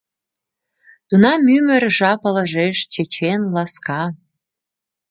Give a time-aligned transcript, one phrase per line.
[1.07, 4.01] Тунам ӱмыр жап ылыжеш чечен, ласка